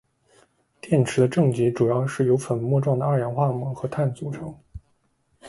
[0.81, 4.51] 电池的正极主要是由粉末状的二氧化锰和碳构成。